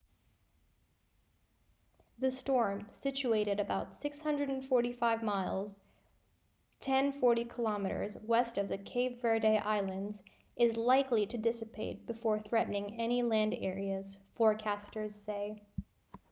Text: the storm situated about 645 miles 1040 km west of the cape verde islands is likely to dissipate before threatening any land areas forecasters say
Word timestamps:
the 2.17 2.31
storm 2.31 2.87
situated 2.89 3.59
about 3.59 4.01
645 4.01 5.21
miles 5.21 5.79
1040 6.83 7.45
km 7.45 8.23
west 8.23 8.57
of 8.57 8.67
the 8.67 8.79
cape 8.79 9.21
verde 9.21 9.59
islands 9.59 10.23
is 10.55 10.75
likely 10.75 11.27
to 11.27 11.37
dissipate 11.37 12.07
before 12.07 12.39
threatening 12.39 12.99
any 12.99 13.21
land 13.21 13.53
areas 13.59 14.17
forecasters 14.35 15.11
say 15.13 15.61